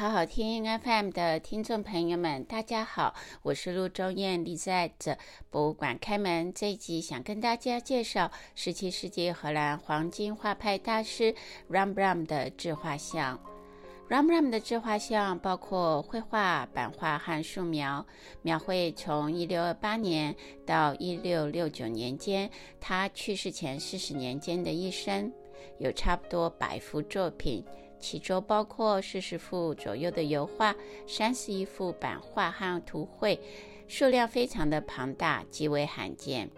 [0.00, 4.42] 好好听 FM 的听众朋友们，大家好，我是陆中艳。
[4.42, 5.18] 李在这
[5.50, 11.34] 博物馆开门这一集，想跟大家介绍十七世纪荷兰黄金画派大师
[11.68, 13.38] Rembrandt 的自画像。
[14.08, 18.06] Rembrandt 的自画像包括绘画、版画和素描，
[18.40, 25.30] 描绘从一六二八年到一六六九年间，他去世前四十年间的一生，
[25.78, 27.62] 有差不多百幅作品。
[28.00, 30.74] 其中包括四十幅左右的油画，
[31.06, 33.38] 三十一幅版画和图绘，
[33.86, 36.50] 数量非常的庞大，极为罕见。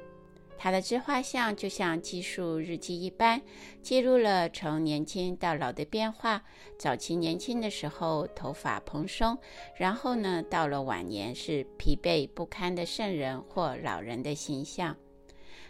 [0.56, 3.42] 他的自画像就像记述日记一般，
[3.82, 6.44] 记录了从年轻到老的变化。
[6.78, 9.36] 早期年轻的时候，头发蓬松，
[9.76, 14.96] 然后呢，到了晚年是疲惫不堪的圣人或老人的形象。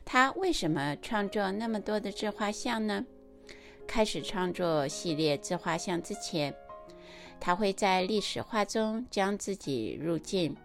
[0.05, 3.07] 他为什么创作那么多的自画像呢？
[3.87, 6.55] 开始创作系列自画像之前，
[7.39, 10.57] 他会在历史画中将自己入镜，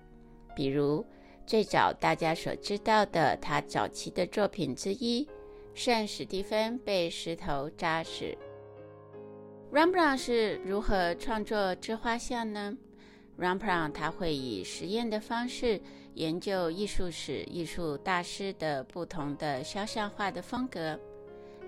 [0.55, 1.05] 比如
[1.45, 5.27] 最早大家所知道的他早期的作品之一——
[5.73, 8.35] 圣史蒂芬被石头砸死。
[9.71, 12.77] Rembrandt 是如何创作自画像呢
[13.37, 15.79] ？Rembrandt 他会以实验的方式
[16.13, 20.99] 研究艺术史、艺术大师的不同的肖像画的风格。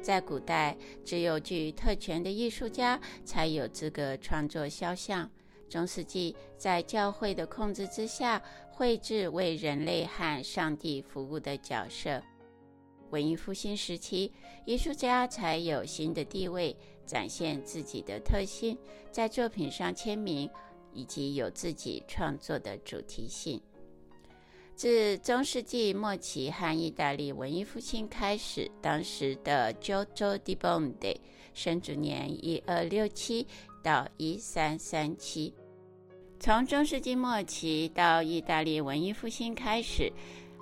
[0.02, 5.30] 在古代，只有具特权的艺术家才有资格创作肖像。
[5.70, 12.22] 中世纪，在教会的控制之下，绘制为人类和上帝服务的角色。
[13.12, 14.32] 文艺复兴时期，
[14.66, 18.78] 艺术家才有新的地位，展现自己的特性，
[19.12, 20.50] 在作品上签名，
[20.94, 23.62] 以及有自己创作的主题性。
[24.80, 31.18] 自中世纪末期和意大利文艺复兴开始，当时的 Giotto di Bonde
[31.54, 33.46] 生卒年一二六七
[33.84, 35.54] 到一三三七。
[36.40, 40.10] 从中世纪末期到意大利文艺复兴开始，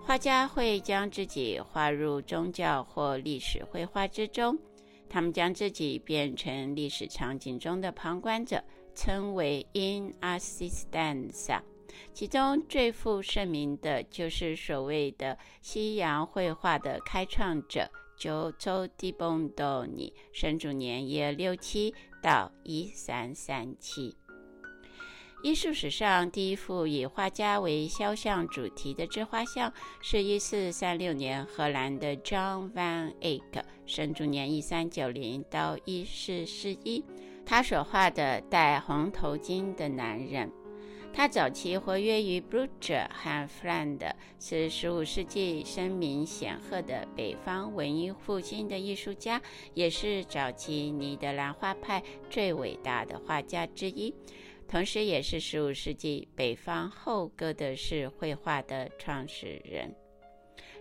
[0.03, 4.57] 画家会将自己画入宗教或历史绘画之中，
[5.07, 8.63] 他们将自己变成历史场景中的旁观者，
[8.95, 11.61] 称为 in assistenza。
[12.13, 24.15] 其中最负盛名的就是所谓的西洋绘画的开创者 Giotto di Bondone，生卒年约六七到一三三七。
[25.43, 29.71] 艺术史上第一幅以画家为肖像主题的自画像，
[30.01, 37.05] 是一四三六年荷兰的 John van Eyck，生卒年一三九零到一四四一，
[37.45, 40.51] 他所画的戴红头巾的男人。
[41.17, 44.05] 他早期活跃于布鲁日和弗兰德，
[44.39, 49.41] 是十五世纪声名显赫的北方文艺复兴的艺术家，
[49.73, 54.13] 也是早期尼德兰画派最伟大的画家之一，
[54.67, 59.95] 同时也是十五世纪北方后哥德式绘画的创始人。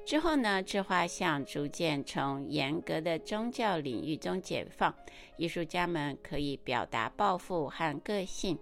[0.04, 4.94] 之后呢，自画像逐渐从严格的宗教领域中解放，
[5.38, 8.58] 艺术家们可以表达抱负和个性。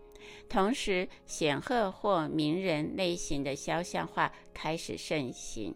[0.49, 5.75] 同时，显赫或名人类型的肖像画开始盛行，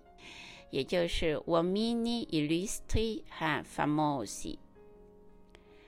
[0.70, 4.58] 也就是 “omini illustri 和 famosi。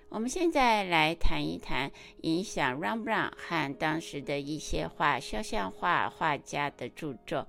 [0.08, 7.38] 我们现在来谈一谈影响 Rambran 和当时的一些画肖像画画家的著作，《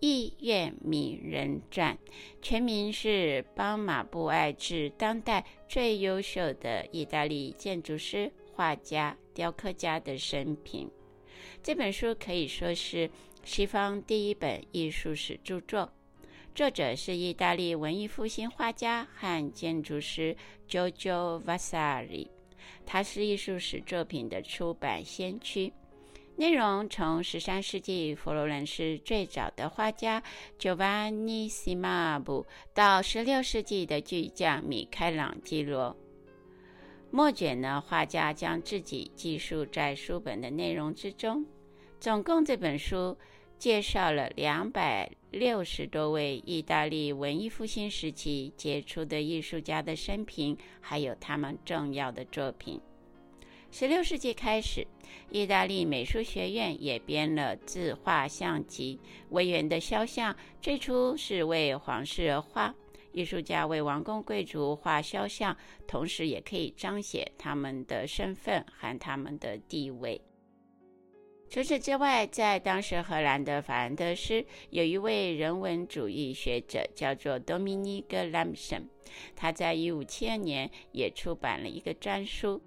[0.00, 1.98] 艺苑名人传》，
[2.40, 8.32] 全名是邦马布爱治，当代最优秀的意大利建筑师。
[8.54, 10.90] 画家、雕刻家的生平，
[11.62, 13.10] 这本书可以说是
[13.44, 15.90] 西方第一本艺术史著作。
[16.54, 20.36] 作者是意大利文艺复兴画家和建筑师
[20.68, 22.28] Giorgio Vasari，
[22.84, 25.72] 他是艺术史作品的出版先驱。
[26.36, 30.22] 内容从十三世纪佛罗伦斯最早的画家
[30.58, 35.96] Giovanni Simabu 到十六世纪的巨匠米开朗基罗。
[37.14, 41.44] 末卷呢，画家将自己记述在书本的内容之中。
[42.00, 43.18] 总共这本书
[43.58, 52.80] 介绍了两百六十多位意大利文艺复兴时期杰出的艺术家的生平，还有他们重要的作品。
[53.70, 54.86] 十六世纪开始，
[55.30, 58.98] 意大利美术学院也编了自画像集。
[59.28, 62.74] 威严的肖像最初是为皇室而画，
[63.12, 65.56] 艺术家为王公贵族画肖像，
[65.86, 70.20] 同时也可以彰显他们的身份和他们的地位。
[71.48, 78.84] 除此之外，在当时荷兰的法兰德斯，有一位人文主义学者，叫做 Dominique Lamson，。
[79.36, 82.62] 他在一五七二年也出版了一个专书，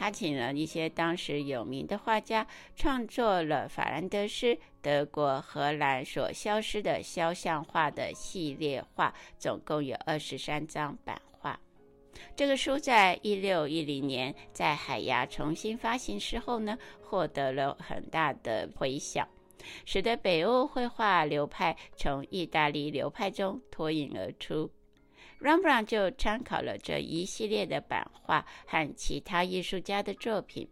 [0.00, 11.60] 他请了一些当时有名的画家，创作了法兰德斯、德国、荷兰所消失的肖像画的系列画，总共有二十三张版画。
[12.34, 19.28] 这个书在一六一零年在海牙重新发行之后呢，获得了很大的回响，
[19.84, 24.70] 使得北欧绘画流派从意大利流派中脱颖而出。
[25.40, 30.68] Rembrandt 就参考了这一系列的版画和其他艺术家的作品，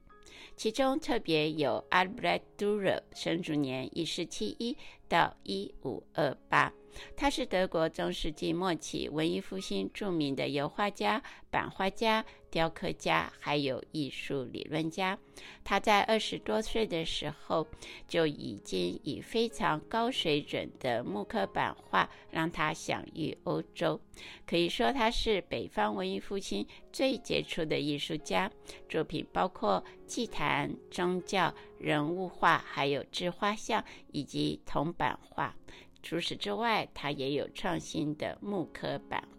[0.57, 4.77] 其中特别有 Albrecht Dürer，生卒年一四七一
[5.09, 6.73] 到一五二八。
[7.17, 15.19] 他是德国中世纪末期文艺复兴著名的油画家、版画家、雕刻家，还有艺术理论家。
[15.63, 17.67] 他在二十多岁的时候
[18.09, 24.01] 就已经以非常高水准的木刻版画让他享誉欧洲，
[24.47, 28.51] 可以说他是北方文艺复兴最杰出的艺术家。
[28.89, 35.55] 作品包括祭坛、宗教、人物画，还有自画像以及铜版画。
[36.03, 39.38] 除此之外，他也有创新的木刻版画。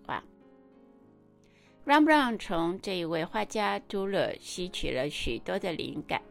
[1.90, 6.22] Rembrandt 从这一位画家 Dürer 吸取了许多的灵感，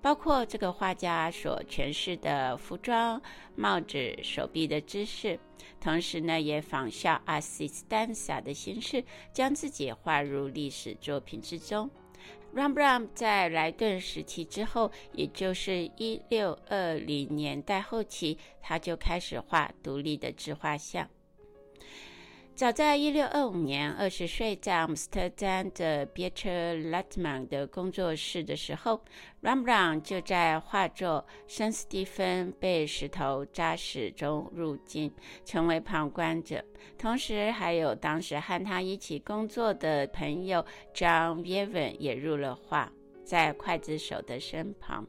[0.00, 3.20] 包括这个画家所诠释的服装、
[3.56, 5.40] 帽子、手臂的姿势，
[5.80, 11.90] 同时呢，也仿效 Assistenza 的形式，将自己画入历史作品之中。
[12.54, 21.08] Rembrandt 在莱顿时期之后，也就是一六二零年代后期，他就开始画独立的自画像。
[22.58, 29.00] 早在一六二五年，二十岁在阿姆斯特丹的 Pieter Lattmann 的工作室的时候
[29.42, 35.14] ，Rembrandt 就在画作《圣斯蒂芬被石头扎死》中入镜，
[35.44, 36.60] 成为旁观者。
[36.98, 42.92] 同时，还有当时和他一起工作的朋友 John Vieven 也入了画，
[43.24, 45.06] 在刽子手的身旁。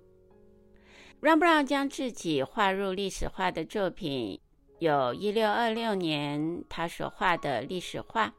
[1.20, 4.40] Rembrandt 将自己画入历史画的作品。
[4.80, 8.34] 有一六二六年，他所画的历史画，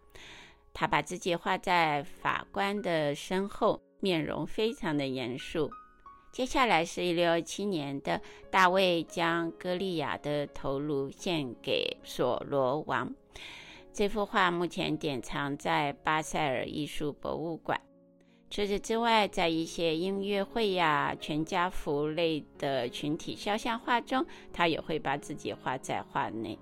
[0.72, 5.70] 他把自己画在法官的身后，面容非常的严肃。
[6.32, 8.18] 接下来是一六二七年的
[8.50, 13.12] 大卫将歌利亚的头颅献给所罗王，
[13.92, 17.78] 这幅画目前典藏在巴塞尔艺术博物馆。
[18.50, 26.58] 除此之外，在一些音乐会呀、全家福类的群体肖像画中，他也会把自己画在画内。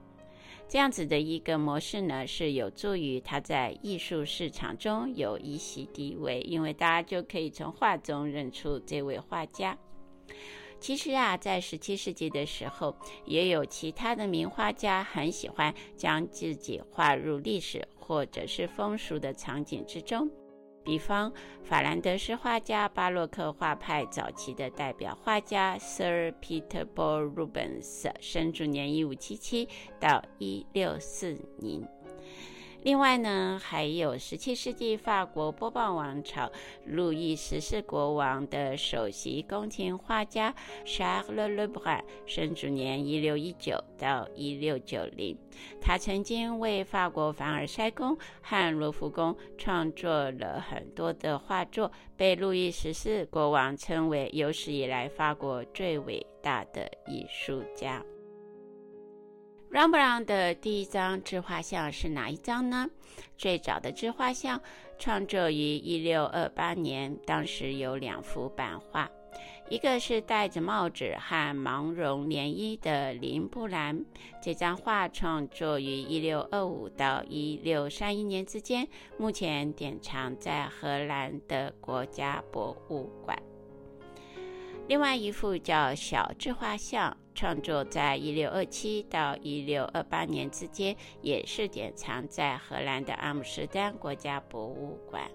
[0.69, 9.79] 这样子的一个模式呢，是有助于他在艺术市场中有一席地位，因为大家就可以从画中认出这位画家。
[10.79, 12.95] 其实啊，在十七世纪的时候，
[13.25, 20.31] 也有其他的名画家很喜欢将自己画入历史或者是风俗的场景之中。
[20.89, 21.31] 比方，
[21.63, 29.69] 法兰德斯画家、巴洛克画派早期的代表画家 Sir Peter Paul Rubens，生卒年一五七七
[30.01, 31.87] 到一六四零。
[32.83, 36.51] 另外呢，还有十七世纪法国波旁王朝
[36.87, 40.55] 路易十四国王的首席宫廷画家
[40.85, 45.37] 沙勒·勒布朗，生卒年一六一九到一六九零。
[45.81, 58.03] 他曾经为法国凡尔赛宫和罗浮宫创作了很多的画作，被路易十四国王称为有史以来法国最伟大的艺术家。
[59.71, 62.89] Rembrandt 的第一张自画像是哪一张呢？
[63.37, 64.61] 最早的自画像
[64.99, 69.11] 创作于一六二八年，当时有两幅版画，
[69.69, 74.03] 一个是戴着帽子和毛绒连衣的林布兰，
[74.43, 83.39] 这张画创作于一六二五到一六三一年之间，目前典藏在荷兰的国家博物馆。
[84.89, 95.31] 另外一幅叫小自画像，创作在一六二七到一六二八年之间，也是典藏在荷兰的阿姆斯特丹国家博物馆。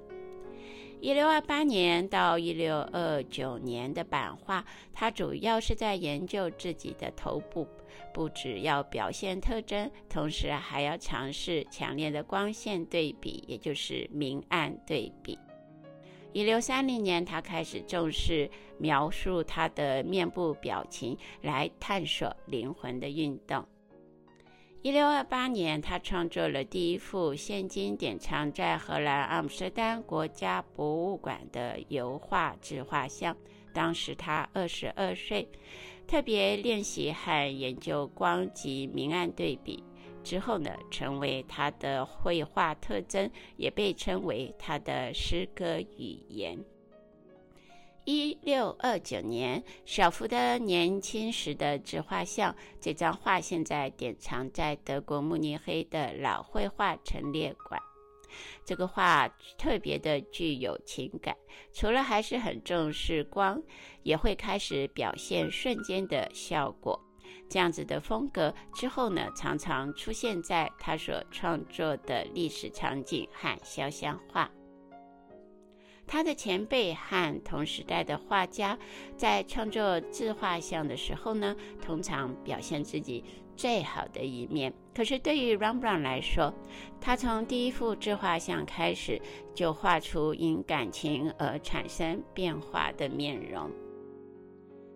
[0.99, 7.65] 一六二八年到一六二九年的版画，它主要是在研究自己的头部，
[8.13, 15.39] 不只要表现特征，同时还要尝试强烈的光线对比，也就是明暗对比。
[16.33, 18.49] 一六三零年，他开始重视
[18.79, 23.63] 描述他的面部表情，来探索灵魂的运动。
[24.81, 33.37] 一六二八年，他创作了第一幅现今典藏在荷兰阿姆斯特丹国家博物馆的油画自画像。
[33.71, 35.47] 当时他二十二岁，
[36.07, 39.83] 特别练习和研究光及明暗对比
[40.23, 46.57] 之后呢，成为他的绘画特征，也被称为他的诗歌语言。
[48.05, 57.81] 一六二九年，小福的年轻时的自画像，这张画现在典藏在德国慕尼黑的老绘画陈列馆。
[58.65, 59.27] 这个画
[59.57, 61.37] 特别的具有情感，
[61.71, 63.61] 除了还是很重视光，
[64.01, 66.99] 也会开始表现瞬间的效果。
[67.49, 74.49] 这样子的风格之后呢，常常出现在他所创作的历史场景和肖像画。
[76.05, 78.77] 他的前辈和同时代的画家
[79.15, 83.23] 在创作自画像的时候呢，通常表现自己
[83.55, 84.73] 最好的一面。
[84.93, 86.53] 可是对于 r a m b r a n 来说，
[86.99, 89.19] 他从第一幅自画像开始
[89.55, 93.71] 就画出因感情而产生变化的面容。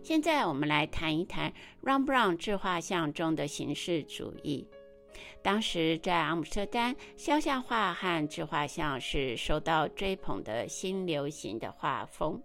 [0.04, 4.68] 现在我们来谈一谈 Rembrandt 自画像中的形式主义。
[5.42, 12.42] 当时在阿姆斯特丹，肖像画和自画像是受到追捧的新流行的画风。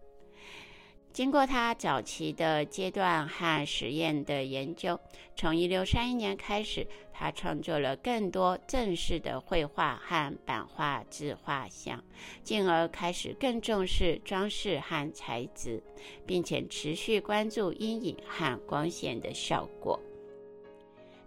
[1.13, 4.99] 经过他早期的阶段和实验的研究，
[5.37, 12.03] 从1631年开始，他创作了更多正式的绘画和版画自画像，
[12.43, 15.83] 进而开始更重视装饰和材质，
[16.27, 20.01] 并且持续关注阴影和光线的效果。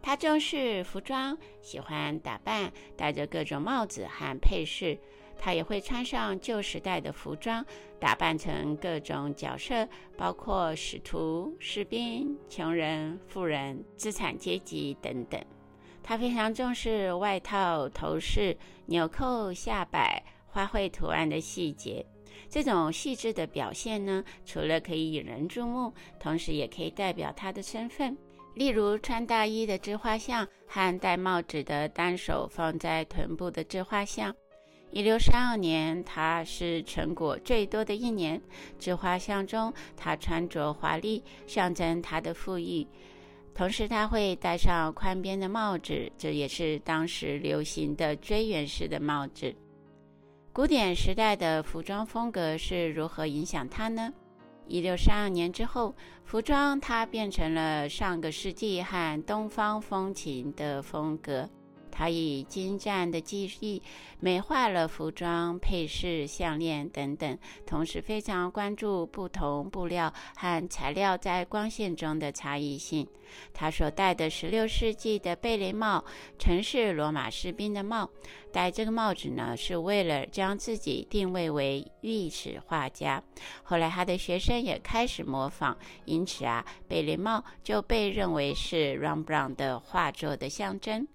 [0.01, 4.97] 他重视服装，喜欢打扮，戴着各种帽子和配饰。
[5.37, 7.65] 他也会穿上旧时代的服装，
[7.99, 9.87] 打扮成各种角色，
[10.17, 15.39] 包括使徒、士兵、穷人、富人、资产阶级等等。
[16.01, 22.05] 他非常重视外套、头饰、纽扣、下摆、花卉图案的细节。
[22.47, 28.15] 这种细致的表现呢，除了可以引人注目，同时也可以代表他的身份。
[28.53, 34.33] 例如穿大衣的自画像和戴帽子的单手放在臀部的自画像。
[34.95, 38.41] 一六三二年，他是成果最多的一年。
[38.79, 42.87] 自画像中，他穿着华丽，象征他的富裕。
[43.53, 49.53] 同时，他会戴上宽边的帽子，这也是当时流行的锥圆式的帽子。
[50.53, 54.13] 古典时代的服装风格是如何影响他呢？
[54.65, 61.49] 一六三二年之后，服装它变成了上个世纪和东方风情的风格。
[61.97, 63.81] 他以精湛的技艺
[64.19, 73.07] 美化了服装、配饰、项链等等，同时非常关注不同布料和材料在光线中的差异性。
[73.53, 76.03] 他所戴的16世纪的贝雷帽，
[76.37, 78.09] 曾是罗马士兵的帽。
[78.51, 83.23] 戴这个帽子呢，是为了将自己定位为历史画家。
[83.63, 91.07] 后来他的学生也开始模仿，因此啊，贝雷帽就被认为是 Rembrandt 的画作的象征。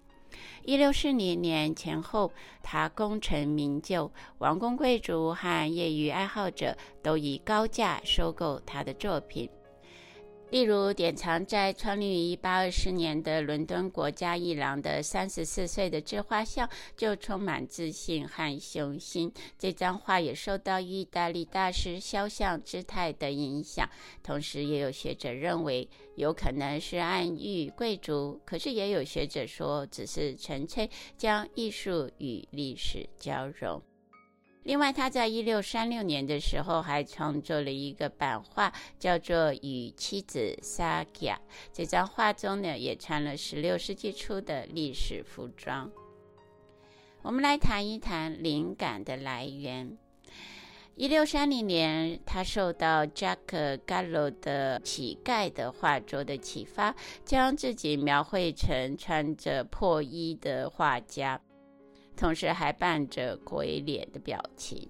[0.64, 2.32] 一六四零年前后，
[2.62, 9.48] 他功成名就，王公贵族和业余爱好者都以高价收购他的作品。
[10.50, 19.32] 例如，典藏在创立于一八二四年的伦敦国家艺廊的三十四岁的自画像，就充满自信和雄心。
[19.56, 23.88] 这张画也受到意大利大师肖像姿态的影响，
[24.24, 33.80] 同时也有学者认为有可能是暗喻贵族，可是也有学者说只是纯粹将艺术与历史交融。
[34.62, 41.40] 另外，他在一六三六年的时候还创作了一个版画，叫做《与妻子萨吉亚》。
[41.72, 45.90] 这张画中呢，也穿了十六世纪初的历史服装。
[47.22, 49.96] 我们来谈一谈灵感的来源。
[50.94, 61.40] 一六三零年，他受到 Jack Gallo 的乞丐的画作的启发，将自己描绘成穿着破衣的画家。
[62.20, 64.86] 同时还伴着鬼脸的表情。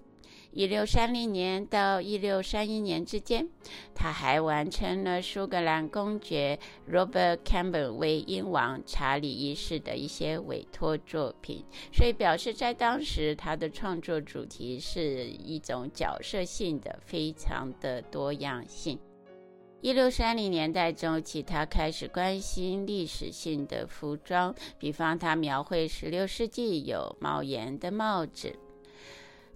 [0.51, 3.47] 一六三零年到一六三一年之间，
[3.95, 6.59] 他还完成了苏格兰公爵
[6.91, 18.99] Robert Campbell 为英王查理一世的一些委托作品，所以表示在当时他的创作主题是一种角色性的，非常的多样性。
[19.81, 28.55] 一六三零年代中期，他开始关心历史性的服装，比方他描绘十六世纪有帽檐的帽子。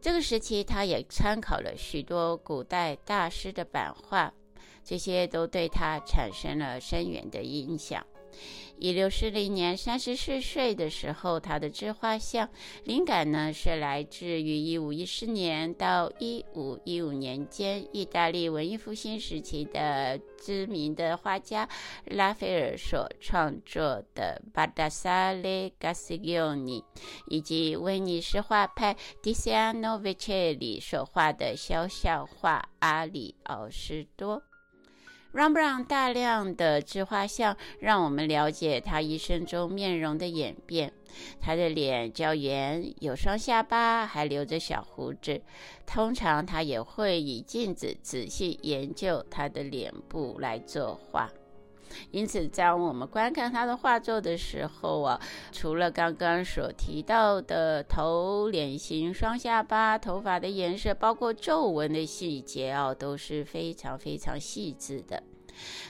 [0.01, 4.33] 这个时期，他也参考了许多古代大师的版画，
[4.83, 8.03] 这些都对他产生了深远的影响。
[8.77, 12.47] 一六四零年，三十四岁的时候，他的自画像
[12.83, 21.67] 灵感呢是来自于一五一四年到一五一五年间，意大利文艺复兴时期的知名的画家
[22.05, 26.81] 拉斐尔所创作的《巴达萨列·加西奥尼》，
[27.27, 34.37] 以及威尼斯画派迪西亚诺·维切里所画的肖像画《阿里奥斯多》。
[35.35, 40.93] 让不让大量的自画像，让我们了解他一生中面容的演变。
[41.39, 45.41] 他的脸较圆，有双下巴，还留着小胡子。
[45.85, 51.29] 通常他也会以镜子仔细研究他的脸部来作画。
[52.11, 55.19] 因此，在我们观看他的画作的时候啊，
[55.51, 65.21] 除了刚刚所提到的头、脸型、双下巴、头发的颜色，包括皱纹的细节啊，都是非常非常细致的。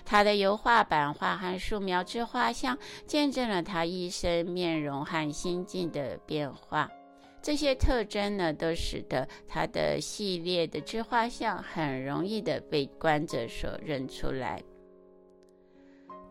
[0.05, 6.89] 他的油画、版画和素描之画像，见证了他一生面容和心境的变化。
[7.41, 14.61] 这些特征呢，都使得他的系列的自画像很容易的被观者所认出来。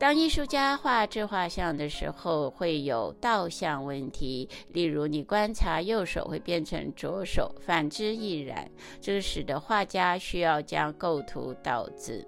[0.04, 8.70] 当艺术家画自画像的时候，会有倒像问题，例如你观察右手会变成左手，反之亦然。
[9.00, 12.22] 这使得画家需要将构图倒置。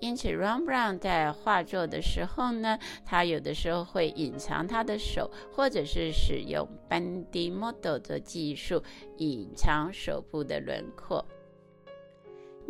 [0.00, 2.76] 因此，Rembrandt 在画作的时候呢，
[3.06, 8.82] 他有的时候会隐藏他的手，或者是使用 Bandimoto 的技术
[9.18, 11.24] 隐藏手部的轮廓。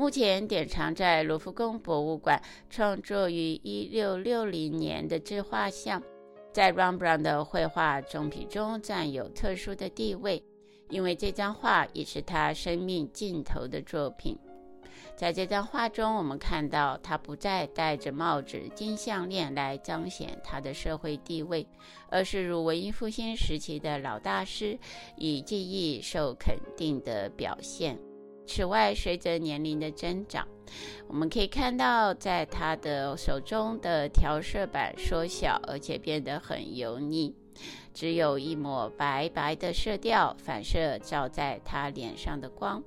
[0.02, 6.02] 目前典藏在卢浮宫博物馆，创作于一六六零年的自画像，
[6.52, 10.42] 在 Rembrandt 的绘画作品中占有特殊的地位，
[10.90, 14.36] 因为这张画也是他生命尽头的作品。
[15.14, 21.64] 在这张画中，我们看到他不再戴着帽子、金项链来彰显他的社会地位，
[22.10, 24.76] 而是如文艺复兴时期的老大师，
[25.16, 27.96] 以技艺受肯定的表现。
[28.46, 30.46] 此外，随着年龄的增长，
[31.08, 37.34] 我们可以看到，在他的手中的调色板缩小，而且变得很油腻，
[37.94, 42.82] 只有一抹白白的色调反射照在他脸上的光。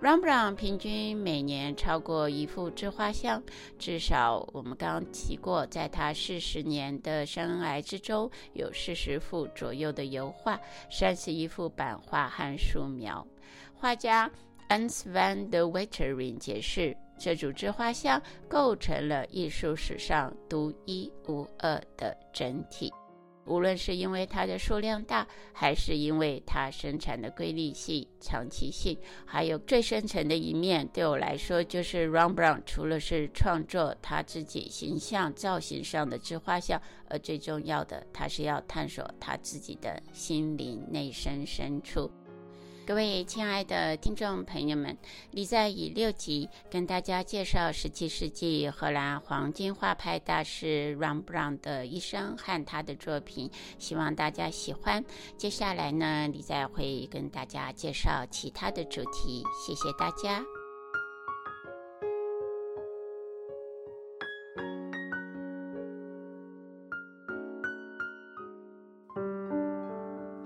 [0.00, 3.42] Rembrandt 平均每年超过一幅自画像，
[3.80, 13.26] 至少我们刚刚提过，在他四十年的生涯之中，有四十幅左右的油画，三十一幅版画和素描。
[13.74, 14.30] 画家
[14.68, 22.92] Ernst van de Wittering 解释，这组自画像构成了艺术史上独一无二的整体。
[23.46, 36.78] 无论是因为它的数量大，还是因为它生产的规律性、长期性，还有最深层的一面，对我来说，就是 Rembrandt 除了是创作他自己形象造型上的自画像，
[37.08, 42.10] 而最重要的，他是要探索他自己的心灵内心深处。
[42.88, 44.96] 各位亲爱的听众朋友们，
[45.32, 55.04] 李在以六集跟大家介绍十七世纪荷兰黄金画派大师 Rembrandt 的一生和他的作品，希望大家喜欢。
[55.36, 59.44] 接下来呢，李在会跟大家介绍其他的主题。
[59.66, 60.42] 谢谢大家。